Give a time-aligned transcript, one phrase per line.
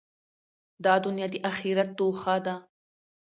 [0.83, 2.55] دا دؤنیا د آخرت توښه ده.